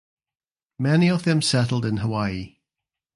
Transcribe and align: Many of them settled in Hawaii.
Many 0.79 1.11
of 1.11 1.25
them 1.25 1.43
settled 1.43 1.85
in 1.85 1.97
Hawaii. 1.97 2.57